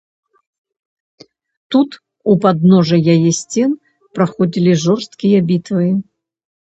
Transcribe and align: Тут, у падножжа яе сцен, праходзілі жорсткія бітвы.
Тут, 1.75 1.89
у 2.33 2.35
падножжа 2.45 2.97
яе 3.17 3.31
сцен, 3.41 3.77
праходзілі 4.19 4.73
жорсткія 4.85 5.37
бітвы. 5.53 5.89